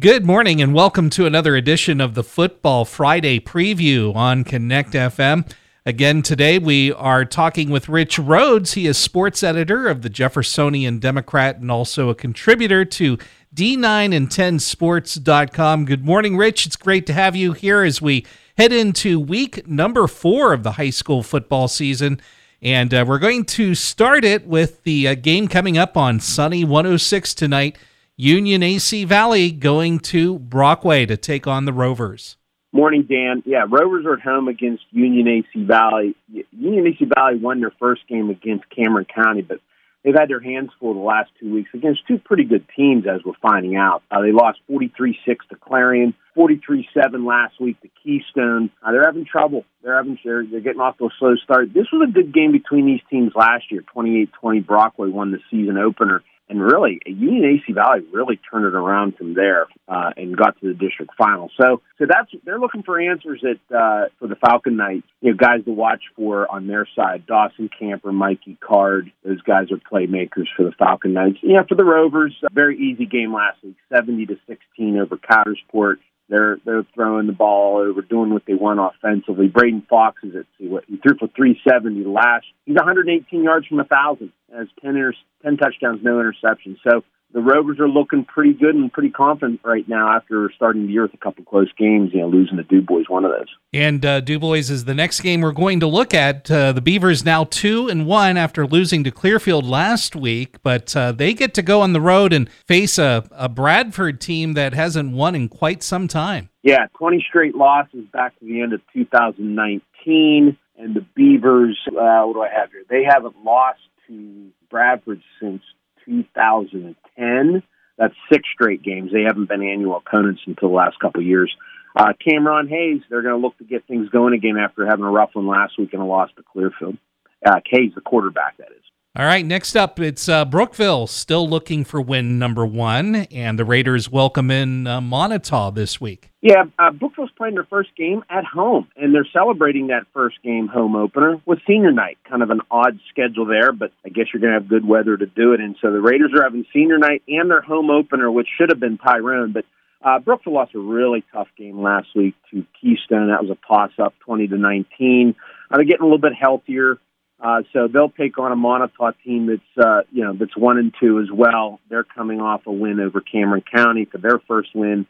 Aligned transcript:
Good 0.00 0.26
morning 0.26 0.60
and 0.60 0.74
welcome 0.74 1.10
to 1.10 1.26
another 1.26 1.54
edition 1.54 2.00
of 2.00 2.14
the 2.14 2.24
Football 2.24 2.84
Friday 2.84 3.38
preview 3.38 4.14
on 4.16 4.42
Connect 4.42 4.90
FM. 4.90 5.48
Again, 5.86 6.22
today 6.22 6.58
we 6.58 6.92
are 6.92 7.24
talking 7.24 7.70
with 7.70 7.88
Rich 7.88 8.18
Rhodes. 8.18 8.72
He 8.72 8.88
is 8.88 8.98
sports 8.98 9.44
editor 9.44 9.86
of 9.86 10.02
the 10.02 10.10
Jeffersonian 10.10 10.98
Democrat 10.98 11.58
and 11.58 11.70
also 11.70 12.08
a 12.08 12.16
contributor 12.16 12.84
to 12.84 13.16
D9 13.54 14.12
and 14.14 14.28
10sports.com. 14.28 15.84
Good 15.84 16.04
morning, 16.04 16.36
Rich. 16.36 16.66
It's 16.66 16.76
great 16.76 17.06
to 17.06 17.12
have 17.12 17.36
you 17.36 17.52
here 17.52 17.84
as 17.84 18.02
we 18.02 18.26
head 18.58 18.72
into 18.72 19.20
week 19.20 19.68
number 19.68 20.08
four 20.08 20.52
of 20.52 20.64
the 20.64 20.72
high 20.72 20.90
school 20.90 21.22
football 21.22 21.68
season. 21.68 22.20
And 22.60 22.92
uh, 22.92 23.04
we're 23.06 23.20
going 23.20 23.44
to 23.44 23.76
start 23.76 24.24
it 24.24 24.48
with 24.48 24.82
the 24.82 25.06
uh, 25.06 25.14
game 25.14 25.46
coming 25.46 25.78
up 25.78 25.96
on 25.96 26.18
Sunny 26.18 26.64
106 26.64 27.34
tonight. 27.34 27.78
Union 28.18 28.62
AC 28.62 29.04
Valley 29.04 29.52
going 29.52 29.98
to 29.98 30.38
Brockway 30.38 31.04
to 31.04 31.18
take 31.18 31.46
on 31.46 31.66
the 31.66 31.72
Rovers. 31.74 32.38
Morning, 32.72 33.02
Dan. 33.02 33.42
Yeah, 33.44 33.66
Rovers 33.68 34.06
are 34.06 34.14
at 34.14 34.22
home 34.22 34.48
against 34.48 34.84
Union 34.90 35.28
AC 35.28 35.64
Valley. 35.64 36.14
Union 36.50 36.86
AC 36.86 37.04
Valley 37.14 37.36
won 37.36 37.60
their 37.60 37.74
first 37.78 38.08
game 38.08 38.30
against 38.30 38.64
Cameron 38.70 39.04
County, 39.14 39.42
but 39.42 39.58
they've 40.02 40.14
had 40.14 40.30
their 40.30 40.40
hands 40.40 40.70
full 40.80 40.94
the 40.94 41.00
last 41.00 41.30
two 41.38 41.52
weeks 41.52 41.68
against 41.74 42.06
two 42.08 42.16
pretty 42.16 42.44
good 42.44 42.64
teams, 42.74 43.04
as 43.06 43.20
we're 43.22 43.34
finding 43.42 43.76
out. 43.76 44.02
Uh, 44.10 44.22
they 44.22 44.32
lost 44.32 44.60
43 44.66 45.18
6 45.26 45.46
to 45.50 45.56
Clarion, 45.56 46.14
43 46.34 46.88
7 46.94 47.22
last 47.26 47.60
week 47.60 47.78
to 47.82 47.90
Keystone. 48.02 48.70
Uh, 48.82 48.92
they're 48.92 49.04
having 49.04 49.26
trouble. 49.26 49.66
They're 49.82 49.96
having 49.96 50.18
they're, 50.24 50.42
they're 50.50 50.60
getting 50.60 50.80
off 50.80 50.96
to 50.98 51.04
a 51.04 51.10
slow 51.18 51.36
start. 51.44 51.74
This 51.74 51.88
was 51.92 52.08
a 52.08 52.10
good 52.10 52.32
game 52.32 52.52
between 52.52 52.86
these 52.86 53.02
teams 53.10 53.32
last 53.34 53.70
year. 53.70 53.82
28 53.92 54.30
20 54.40 54.60
Brockway 54.60 55.10
won 55.10 55.32
the 55.32 55.38
season 55.50 55.76
opener 55.76 56.22
and 56.48 56.60
really 56.60 57.00
Union 57.06 57.44
AC 57.44 57.72
Valley 57.72 58.00
really 58.12 58.38
turned 58.50 58.66
it 58.66 58.74
around 58.74 59.16
from 59.16 59.34
there 59.34 59.66
uh, 59.88 60.10
and 60.16 60.36
got 60.36 60.58
to 60.60 60.68
the 60.68 60.74
district 60.74 61.12
final. 61.18 61.50
So, 61.60 61.82
so 61.98 62.06
that's 62.08 62.30
they're 62.44 62.58
looking 62.58 62.82
for 62.82 63.00
answers 63.00 63.42
at 63.44 63.76
uh, 63.76 64.06
for 64.18 64.28
the 64.28 64.36
Falcon 64.36 64.76
Knights. 64.76 65.06
You 65.20 65.32
know, 65.32 65.36
guys 65.36 65.64
to 65.64 65.72
watch 65.72 66.02
for 66.14 66.50
on 66.50 66.66
their 66.66 66.86
side: 66.94 67.26
Dawson 67.26 67.68
Camper, 67.78 68.12
Mikey 68.12 68.58
Card. 68.60 69.10
Those 69.24 69.42
guys 69.42 69.66
are 69.72 69.76
playmakers 69.76 70.46
for 70.56 70.64
the 70.64 70.72
Falcon 70.78 71.12
Knights. 71.12 71.38
Yeah, 71.42 71.62
for 71.68 71.74
the 71.74 71.84
Rovers, 71.84 72.34
very 72.52 72.78
easy 72.78 73.06
game 73.06 73.32
last 73.34 73.62
week, 73.62 73.76
seventy 73.92 74.26
to 74.26 74.36
sixteen 74.46 74.98
over 74.98 75.16
Coudersport. 75.16 75.96
They're 76.28 76.58
they're 76.64 76.86
throwing 76.94 77.26
the 77.26 77.32
ball 77.32 77.78
over, 77.78 78.02
doing 78.02 78.32
what 78.32 78.42
they 78.46 78.54
want 78.54 78.80
offensively. 78.80 79.46
Braden 79.48 79.86
Fox 79.88 80.22
is 80.24 80.34
at 80.34 80.46
see 80.58 80.66
what 80.66 80.84
he 80.88 80.96
threw 80.96 81.16
for 81.18 81.28
370 81.28 82.04
last. 82.04 82.46
He's 82.64 82.74
118 82.74 83.44
yards 83.44 83.66
from 83.66 83.78
a 83.78 83.84
thousand, 83.84 84.32
has 84.52 84.66
10 84.82 84.90
inter, 84.96 85.14
10 85.44 85.56
touchdowns, 85.56 86.00
no 86.02 86.16
interceptions. 86.16 86.78
So 86.82 87.04
the 87.32 87.40
Rovers 87.40 87.78
are 87.80 87.88
looking 87.88 88.24
pretty 88.24 88.52
good 88.52 88.74
and 88.74 88.90
pretty 88.92 89.10
confident 89.10 89.60
right 89.64 89.86
now 89.88 90.16
after 90.16 90.50
starting 90.54 90.86
the 90.86 90.92
year 90.92 91.02
with 91.02 91.14
a 91.14 91.18
couple 91.18 91.44
close 91.44 91.70
games. 91.76 92.10
You 92.14 92.20
know, 92.20 92.28
losing 92.28 92.56
to 92.56 92.62
Dubois, 92.62 93.00
is 93.00 93.08
one 93.08 93.24
of 93.24 93.32
those. 93.32 93.48
And 93.72 94.04
uh, 94.06 94.20
Dubois 94.20 94.70
is 94.70 94.84
the 94.84 94.94
next 94.94 95.20
game 95.20 95.40
we're 95.40 95.52
going 95.52 95.80
to 95.80 95.86
look 95.86 96.14
at. 96.14 96.50
Uh, 96.50 96.72
the 96.72 96.80
Beavers 96.80 97.24
now 97.24 97.44
two 97.44 97.88
and 97.88 98.06
one 98.06 98.36
after 98.36 98.66
losing 98.66 99.04
to 99.04 99.10
Clearfield 99.10 99.66
last 99.66 100.16
week, 100.16 100.56
but 100.62 100.96
uh, 100.96 101.12
they 101.12 101.34
get 101.34 101.52
to 101.54 101.62
go 101.62 101.82
on 101.82 101.92
the 101.92 102.00
road 102.00 102.32
and 102.32 102.48
face 102.50 102.96
a, 102.98 103.28
a 103.32 103.48
Bradford 103.48 104.20
team 104.20 104.54
that 104.54 104.72
hasn't 104.72 105.12
won 105.12 105.34
in 105.34 105.48
quite 105.48 105.82
some 105.82 106.08
time. 106.08 106.48
Yeah, 106.62 106.86
20 106.96 107.24
straight 107.28 107.54
losses 107.54 108.06
back 108.12 108.38
to 108.38 108.44
the 108.46 108.62
end 108.62 108.72
of 108.72 108.80
2019. 108.92 110.56
And 110.78 110.94
the 110.94 111.06
Beavers, 111.14 111.78
uh, 111.88 112.22
what 112.22 112.34
do 112.34 112.42
I 112.42 112.48
have 112.48 112.70
here? 112.70 112.84
They 112.88 113.02
haven't 113.04 113.44
lost 113.44 113.80
to 114.08 114.50
Bradford 114.70 115.22
since 115.40 115.62
2010. 116.06 117.62
That's 117.98 118.14
six 118.32 118.44
straight 118.52 118.82
games. 118.82 119.10
They 119.12 119.22
haven't 119.22 119.48
been 119.48 119.62
annual 119.62 119.96
opponents 119.96 120.42
until 120.46 120.68
the 120.68 120.74
last 120.74 120.98
couple 121.00 121.20
of 121.20 121.26
years. 121.26 121.54
Uh, 121.96 122.12
Cameron 122.26 122.68
Hayes, 122.68 123.00
they're 123.08 123.22
going 123.22 123.34
to 123.34 123.40
look 123.40 123.56
to 123.58 123.64
get 123.64 123.86
things 123.86 124.10
going 124.10 124.34
again 124.34 124.58
after 124.58 124.86
having 124.86 125.04
a 125.04 125.10
rough 125.10 125.30
one 125.32 125.46
last 125.46 125.78
week 125.78 125.94
and 125.94 126.02
a 126.02 126.04
loss 126.04 126.28
to 126.36 126.42
Clearfield. 126.42 126.98
Uh, 127.44 127.60
Hayes, 127.70 127.92
the 127.94 128.02
quarterback, 128.02 128.58
that 128.58 128.68
is. 128.70 128.82
All 129.18 129.24
right, 129.24 129.46
next 129.46 129.76
up, 129.76 129.98
it's 129.98 130.28
uh, 130.28 130.44
Brookville 130.44 131.06
still 131.06 131.48
looking 131.48 131.84
for 131.84 132.02
win 132.02 132.38
number 132.38 132.66
one, 132.66 133.14
and 133.14 133.58
the 133.58 133.64
Raiders 133.64 134.10
welcome 134.10 134.50
in 134.50 134.86
uh, 134.86 135.00
Moniteau 135.00 135.74
this 135.74 135.98
week. 135.98 136.32
Yeah, 136.46 136.66
uh, 136.78 136.92
Brookville's 136.92 137.32
playing 137.36 137.54
their 137.54 137.64
first 137.64 137.90
game 137.96 138.22
at 138.30 138.44
home, 138.44 138.86
and 138.96 139.12
they're 139.12 139.26
celebrating 139.32 139.88
that 139.88 140.04
first 140.14 140.40
game 140.44 140.68
home 140.68 140.94
opener 140.94 141.40
with 141.44 141.58
senior 141.66 141.90
night. 141.90 142.18
Kind 142.22 142.40
of 142.40 142.50
an 142.50 142.60
odd 142.70 143.00
schedule 143.10 143.46
there, 143.46 143.72
but 143.72 143.90
I 144.04 144.10
guess 144.10 144.26
you're 144.32 144.40
going 144.40 144.52
to 144.52 144.60
have 144.60 144.68
good 144.68 144.86
weather 144.86 145.16
to 145.16 145.26
do 145.26 145.54
it. 145.54 145.60
And 145.60 145.74
so 145.82 145.90
the 145.90 146.00
Raiders 146.00 146.30
are 146.36 146.44
having 146.44 146.64
senior 146.72 146.98
night 146.98 147.24
and 147.26 147.50
their 147.50 147.62
home 147.62 147.90
opener, 147.90 148.30
which 148.30 148.46
should 148.56 148.70
have 148.70 148.78
been 148.78 148.96
Tyrone, 148.96 149.50
but 149.50 149.64
uh, 150.00 150.20
Brookville 150.20 150.52
lost 150.52 150.72
a 150.76 150.78
really 150.78 151.24
tough 151.32 151.48
game 151.58 151.82
last 151.82 152.06
week 152.14 152.36
to 152.52 152.64
Keystone. 152.80 153.26
That 153.26 153.42
was 153.42 153.50
a 153.50 153.66
toss 153.66 153.90
up, 153.98 154.14
twenty 154.20 154.46
to 154.46 154.56
nineteen. 154.56 155.34
Uh, 155.68 155.78
they're 155.78 155.84
getting 155.84 156.02
a 156.02 156.04
little 156.04 156.20
bit 156.20 156.34
healthier. 156.40 156.98
Uh, 157.40 157.62
so 157.72 157.88
they'll 157.92 158.10
take 158.10 158.38
on 158.38 158.52
a 158.52 158.56
Moniteau 158.56 159.12
team 159.24 159.48
that's 159.48 159.84
uh, 159.84 160.02
you 160.12 160.22
know 160.22 160.32
that's 160.38 160.56
one 160.56 160.78
and 160.78 160.94
two 161.00 161.18
as 161.18 161.26
well. 161.32 161.80
They're 161.90 162.04
coming 162.04 162.40
off 162.40 162.62
a 162.66 162.72
win 162.72 163.00
over 163.00 163.20
Cameron 163.20 163.64
County 163.74 164.04
for 164.04 164.18
their 164.18 164.38
first 164.46 164.68
win. 164.76 165.08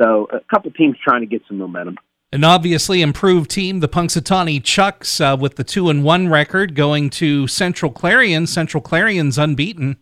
So 0.00 0.28
a 0.32 0.40
couple 0.52 0.70
teams 0.72 0.96
trying 1.02 1.20
to 1.20 1.26
get 1.26 1.42
some 1.48 1.58
momentum. 1.58 1.96
An 2.32 2.44
obviously 2.44 3.02
improved 3.02 3.50
team, 3.50 3.80
the 3.80 3.88
Punxsutawney 3.88 4.62
Chucks, 4.62 5.20
uh, 5.20 5.36
with 5.38 5.56
the 5.56 5.64
two 5.64 5.88
and 5.88 6.02
one 6.02 6.28
record, 6.28 6.74
going 6.74 7.08
to 7.10 7.46
Central 7.46 7.92
Clarion. 7.92 8.46
Central 8.46 8.82
Clarion's 8.82 9.38
unbeaten. 9.38 9.96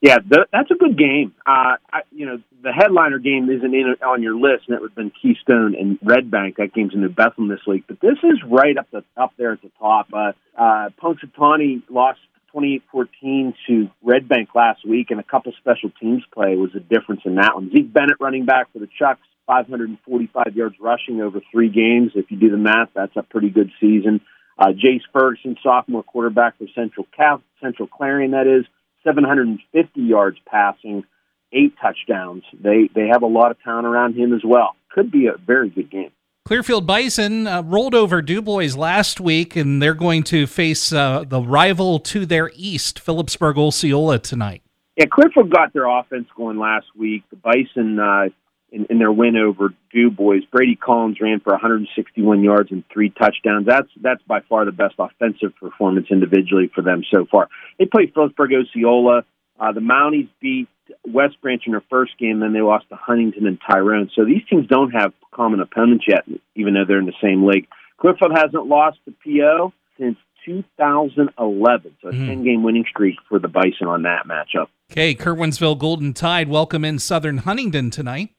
Yeah, 0.00 0.18
th- 0.18 0.48
that's 0.52 0.70
a 0.70 0.74
good 0.74 0.98
game. 0.98 1.34
Uh, 1.46 1.76
I, 1.92 2.00
you 2.10 2.26
know, 2.26 2.38
the 2.62 2.72
headliner 2.72 3.18
game 3.18 3.48
isn't 3.50 3.74
in, 3.74 3.94
on 4.04 4.22
your 4.22 4.34
list, 4.36 4.64
and 4.68 4.76
it 4.76 4.80
would 4.80 4.90
have 4.90 4.96
been 4.96 5.12
Keystone 5.22 5.74
and 5.74 5.98
Red 6.02 6.30
Bank. 6.30 6.56
That 6.56 6.74
game's 6.74 6.94
in 6.94 7.00
New 7.00 7.08
Bethlehem 7.08 7.48
this 7.48 7.66
week, 7.66 7.84
but 7.86 8.00
this 8.00 8.18
is 8.22 8.38
right 8.46 8.76
up 8.76 8.90
the 8.90 9.04
up 9.16 9.32
there 9.36 9.52
at 9.52 9.62
the 9.62 9.70
top. 9.78 10.08
Uh, 10.12 10.32
uh, 10.56 10.90
Punxsutawney 11.00 11.82
lost 11.90 12.20
28-14 12.54 13.54
to 13.66 13.90
Red 14.02 14.28
Bank 14.28 14.50
last 14.54 14.86
week, 14.86 15.10
and 15.10 15.20
a 15.20 15.22
couple 15.22 15.52
special 15.60 15.90
teams 16.00 16.22
play 16.32 16.56
was 16.56 16.70
a 16.74 16.80
difference 16.80 17.22
in 17.24 17.36
that 17.36 17.54
one. 17.54 17.70
Zeke 17.70 17.92
Bennett, 17.92 18.16
running 18.20 18.46
back 18.46 18.72
for 18.72 18.78
the 18.78 18.88
Chucks, 18.98 19.20
545 19.46 20.56
yards 20.56 20.76
rushing 20.80 21.20
over 21.20 21.40
three 21.52 21.68
games. 21.68 22.12
If 22.14 22.30
you 22.30 22.36
do 22.36 22.50
the 22.50 22.56
math, 22.56 22.88
that's 22.94 23.16
a 23.16 23.22
pretty 23.22 23.50
good 23.50 23.70
season. 23.80 24.20
Uh, 24.58 24.68
Jace 24.68 25.02
Ferguson, 25.12 25.56
sophomore 25.62 26.02
quarterback 26.02 26.58
for 26.58 26.66
Central 26.74 27.06
Cal, 27.16 27.42
Central 27.60 27.88
Clarion, 27.88 28.30
that 28.30 28.46
is 28.46 28.64
750 29.04 30.00
yards 30.00 30.38
passing, 30.46 31.04
eight 31.52 31.74
touchdowns. 31.80 32.42
They 32.58 32.90
they 32.94 33.08
have 33.08 33.22
a 33.22 33.26
lot 33.26 33.50
of 33.50 33.62
talent 33.62 33.86
around 33.86 34.16
him 34.16 34.32
as 34.32 34.42
well. 34.44 34.74
Could 34.90 35.10
be 35.10 35.26
a 35.26 35.36
very 35.36 35.68
good 35.68 35.90
game. 35.90 36.10
Clearfield 36.46 36.86
Bison 36.86 37.46
uh, 37.46 37.62
rolled 37.62 37.94
over 37.94 38.22
Dubois 38.22 38.76
last 38.76 39.20
week, 39.20 39.56
and 39.56 39.82
they're 39.82 39.94
going 39.94 40.22
to 40.24 40.46
face 40.46 40.92
uh, 40.92 41.24
the 41.26 41.40
rival 41.40 41.98
to 41.98 42.24
their 42.24 42.52
east, 42.54 43.00
Philipsburg 43.00 43.58
Osceola, 43.58 44.20
tonight. 44.20 44.62
Yeah, 44.96 45.06
Clearfield 45.10 45.50
got 45.50 45.72
their 45.72 45.86
offense 45.86 46.28
going 46.36 46.56
last 46.56 46.86
week. 46.96 47.24
The 47.30 47.36
Bison, 47.36 47.98
uh, 47.98 48.28
in, 48.70 48.86
in 48.90 48.98
their 48.98 49.12
win 49.12 49.36
over 49.36 49.72
Dubois, 49.92 50.40
Brady 50.50 50.76
Collins 50.76 51.20
ran 51.20 51.40
for 51.40 51.52
161 51.52 52.42
yards 52.42 52.70
and 52.72 52.84
three 52.92 53.10
touchdowns. 53.10 53.66
That's 53.66 53.88
that's 54.00 54.22
by 54.22 54.40
far 54.48 54.64
the 54.64 54.72
best 54.72 54.94
offensive 54.98 55.54
performance 55.58 56.08
individually 56.10 56.70
for 56.74 56.82
them 56.82 57.02
so 57.12 57.26
far. 57.30 57.48
They 57.78 57.86
played 57.86 58.12
Philipsburg 58.14 58.50
Osceola. 58.52 59.24
Uh, 59.58 59.72
the 59.72 59.80
Mounties 59.80 60.28
beat 60.40 60.68
West 61.06 61.40
Branch 61.40 61.62
in 61.66 61.72
their 61.72 61.84
first 61.88 62.18
game, 62.18 62.40
then 62.40 62.52
they 62.52 62.60
lost 62.60 62.88
to 62.90 62.96
Huntingdon 62.96 63.46
and 63.46 63.58
Tyrone. 63.68 64.10
So 64.14 64.24
these 64.24 64.42
teams 64.48 64.66
don't 64.66 64.90
have 64.90 65.12
common 65.32 65.60
opponents 65.60 66.04
yet, 66.08 66.24
even 66.54 66.74
though 66.74 66.84
they're 66.86 66.98
in 66.98 67.06
the 67.06 67.12
same 67.22 67.46
league. 67.46 67.66
Clearfield 67.98 68.32
hasn't 68.36 68.66
lost 68.66 68.98
to 69.06 69.14
PO 69.24 69.72
since 69.98 70.16
2011, 70.44 71.96
so 72.02 72.08
a 72.08 72.12
mm. 72.12 72.26
10 72.26 72.44
game 72.44 72.62
winning 72.62 72.84
streak 72.88 73.16
for 73.28 73.38
the 73.38 73.48
Bison 73.48 73.88
on 73.88 74.02
that 74.02 74.26
matchup. 74.26 74.68
Okay, 74.92 75.14
Curwensville 75.14 75.78
Golden 75.78 76.12
Tide 76.12 76.48
welcome 76.48 76.84
in 76.84 76.98
Southern 76.98 77.38
Huntingdon 77.38 77.90
tonight. 77.90 78.30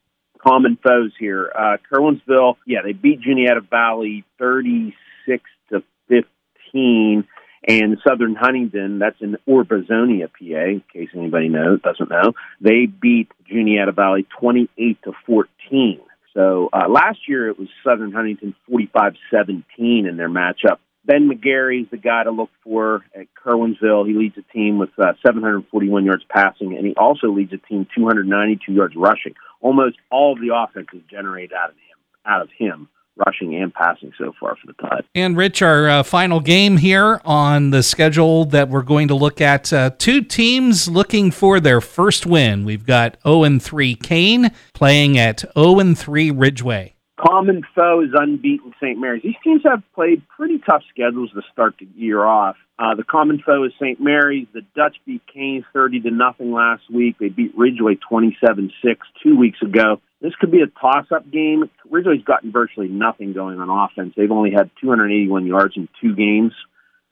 Common 0.48 0.78
foes 0.82 1.12
here. 1.20 1.52
Uh, 1.54 1.78
Curwensville, 1.92 2.56
yeah, 2.66 2.80
they 2.84 2.94
beat 2.94 3.22
Juniata 3.22 3.62
Valley 3.62 4.24
36 4.40 5.44
to 5.72 5.84
15 6.08 7.28
and 7.68 7.98
Southern 8.08 8.36
Huntingdon, 8.36 9.00
that's 9.00 9.20
in 9.20 9.36
Orbisonia, 9.48 10.30
PA, 10.32 10.70
in 10.70 10.84
case 10.94 11.10
anybody 11.14 11.50
knows, 11.50 11.82
doesn't 11.82 12.10
know. 12.10 12.32
They 12.62 12.86
beat 12.86 13.30
Juniata 13.46 13.92
Valley 13.92 14.26
28 14.40 14.98
to 15.04 15.12
14. 15.26 16.00
So 16.34 16.70
uh, 16.72 16.88
last 16.88 17.20
year 17.28 17.50
it 17.50 17.60
was 17.60 17.68
Southern 17.84 18.14
Huntingdon 18.14 18.56
45-17 18.72 19.64
in 19.78 20.16
their 20.16 20.30
matchup. 20.30 20.78
Ben 21.04 21.30
McGarry 21.30 21.84
is 21.84 21.90
the 21.90 21.98
guy 21.98 22.24
to 22.24 22.32
look 22.32 22.50
for 22.64 23.04
at 23.16 23.28
Curwensville. 23.44 24.08
He 24.08 24.14
leads 24.14 24.38
a 24.38 24.54
team 24.54 24.78
with 24.78 24.90
uh, 24.98 25.14
741 25.26 26.06
yards 26.06 26.24
passing, 26.30 26.76
and 26.78 26.86
he 26.86 26.94
also 26.96 27.28
leads 27.28 27.54
a 27.54 27.58
team 27.58 27.88
292 27.96 28.72
yards 28.72 28.94
rushing. 28.96 29.34
Almost 29.62 29.98
all 30.12 30.34
of 30.34 30.40
the 30.40 30.56
offense 30.56 30.88
is 30.94 31.02
generated 31.10 31.54
out 31.54 31.70
of 31.70 31.76
him. 31.76 31.98
Out 32.26 32.42
of 32.42 32.50
him 32.58 32.90
rushing 33.26 33.56
and 33.56 33.74
passing 33.74 34.14
so 34.18 34.34
far 34.40 34.56
for 34.56 34.68
the 34.68 34.74
Tide. 34.74 35.04
And 35.16 35.36
Rich, 35.36 35.62
our 35.62 35.90
uh, 35.90 36.04
final 36.04 36.40
game 36.40 36.78
here 36.78 37.22
on 37.26 37.72
the 37.72 37.84
schedule 37.84 38.46
that 38.46 38.70
we're 38.70 38.84
going 38.84 39.08
to 39.08 39.16
look 39.16 39.42
at 39.42 39.72
uh, 39.74 39.92
two 39.98 40.22
teams 40.22 40.88
looking 40.88 41.32
for 41.32 41.60
their 41.60 41.82
first 41.82 42.26
win. 42.26 42.66
We've 42.66 42.86
got 42.86 43.18
0 43.24 43.60
3 43.60 43.96
Kane 43.96 44.52
playing 44.74 45.18
at 45.18 45.44
0 45.58 45.96
3 45.96 46.32
Ridgway. 46.32 46.97
Common 47.18 47.64
foe 47.76 48.02
is 48.02 48.12
unbeaten 48.14 48.74
St. 48.80 49.00
Mary's. 49.00 49.24
These 49.24 49.36
teams 49.44 49.62
have 49.66 49.82
played 49.96 50.22
pretty 50.30 50.60
tough 50.60 50.84
schedules 50.94 51.32
to 51.34 51.42
start 51.52 51.76
the 51.80 51.88
year 51.96 52.24
off. 52.24 52.56
Uh, 52.78 52.94
the 52.94 53.04
common 53.04 53.42
foe 53.44 53.64
is 53.64 53.72
St. 53.82 54.00
Mary's. 54.00 54.48
The 54.54 54.62
Dutch 54.76 54.98
beat 55.04 55.24
Kane 55.34 55.66
30 55.74 56.02
to 56.02 56.12
nothing 56.12 56.52
last 56.52 56.84
week. 56.94 57.16
They 57.20 57.30
beat 57.30 57.58
Ridgway 57.58 57.96
27 58.08 58.72
6 58.86 59.08
two 59.24 59.36
weeks 59.36 59.60
ago. 59.64 60.00
This 60.22 60.34
could 60.40 60.52
be 60.52 60.62
a 60.62 60.68
toss-up 60.68 61.30
game. 61.32 61.70
Ridgway's 61.90 62.24
gotten 62.24 62.52
virtually 62.52 62.88
nothing 62.88 63.34
going 63.34 63.60
on 63.60 63.70
offense. 63.70 64.14
They've 64.16 64.32
only 64.32 64.52
had 64.52 64.70
281 64.80 65.48
yards 65.48 65.74
in 65.76 65.90
two 66.00 66.16
games, 66.16 66.54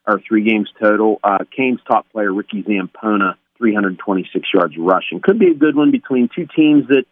or 0.07 0.21
three 0.27 0.43
games 0.43 0.69
total. 0.79 1.19
Uh, 1.23 1.39
Kane's 1.55 1.79
top 1.87 2.11
player, 2.11 2.31
Ricky 2.31 2.61
Zampona, 2.61 3.35
326 3.57 4.47
yards 4.53 4.75
rushing. 4.77 5.19
Could 5.19 5.39
be 5.39 5.49
a 5.49 5.55
good 5.55 5.75
one 5.75 5.89
between 5.89 6.29
two 6.35 6.47
teams 6.55 6.87
that 6.89 7.05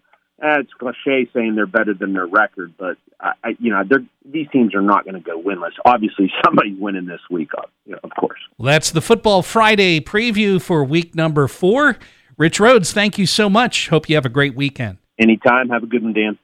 eh, 0.44 0.60
it's 0.60 0.74
cliche 0.74 1.30
saying 1.34 1.56
they're 1.56 1.66
better 1.66 1.94
than 1.94 2.13
their 2.13 2.28
record, 2.28 2.74
but 2.78 2.98
I, 3.19 3.34
I 3.44 3.50
you 3.60 3.72
know 3.72 3.84
these 4.25 4.48
teams 4.51 4.75
are 4.75 4.81
not 4.81 5.06
going 5.06 5.16
to 5.16 5.22
go 5.22 5.42
winless. 5.42 5.72
Obviously, 5.86 6.31
somebody's 6.45 6.78
winning 6.78 7.06
this 7.06 7.22
week, 7.30 7.50
uh, 7.57 7.62
you 7.86 7.94
know, 7.94 8.00
of 8.04 8.12
course. 8.19 8.40
Well, 8.57 8.72
that's 8.72 8.92
the 8.92 9.01
Football 9.01 9.42
Friday 9.42 10.00
preview 10.00 10.62
for 10.62 10.84
week 10.84 11.16
number 11.16 11.48
four. 11.48 11.98
Rich 12.38 12.60
Rhodes, 12.60 12.92
thank 12.94 13.18
you 13.18 13.25
so 13.25 13.50
much. 13.50 13.90
Hope 13.90 14.10
you 14.10 14.16
have 14.16 14.25
a 14.25 14.30
great 14.30 14.56
weekend. 14.56 14.98
Anytime. 15.19 15.69
Have 15.69 15.84
a 15.84 15.88
good 15.88 16.04
one, 16.04 16.13
Dan. 16.13 16.38